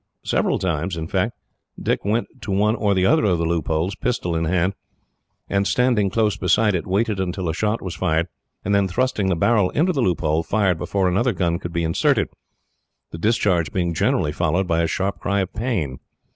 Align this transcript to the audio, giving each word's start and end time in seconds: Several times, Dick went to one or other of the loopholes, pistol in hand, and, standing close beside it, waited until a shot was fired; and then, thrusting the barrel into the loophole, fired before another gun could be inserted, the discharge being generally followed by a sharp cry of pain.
Several 0.23 0.57
times, 0.57 0.97
Dick 1.79 2.03
went 2.03 2.41
to 2.41 2.51
one 2.51 2.75
or 2.75 2.89
other 3.05 3.23
of 3.23 3.37
the 3.37 3.45
loopholes, 3.45 3.93
pistol 3.93 4.35
in 4.35 4.45
hand, 4.45 4.73
and, 5.47 5.67
standing 5.67 6.09
close 6.09 6.35
beside 6.35 6.73
it, 6.73 6.87
waited 6.87 7.19
until 7.19 7.47
a 7.47 7.53
shot 7.53 7.83
was 7.83 7.93
fired; 7.93 8.27
and 8.65 8.73
then, 8.73 8.87
thrusting 8.87 9.29
the 9.29 9.35
barrel 9.35 9.69
into 9.69 9.93
the 9.93 10.01
loophole, 10.01 10.41
fired 10.41 10.79
before 10.79 11.07
another 11.07 11.33
gun 11.33 11.59
could 11.59 11.71
be 11.71 11.83
inserted, 11.83 12.29
the 13.11 13.19
discharge 13.19 13.71
being 13.71 13.93
generally 13.93 14.31
followed 14.31 14.65
by 14.67 14.81
a 14.81 14.87
sharp 14.87 15.19
cry 15.19 15.39
of 15.41 15.53
pain. 15.53 15.99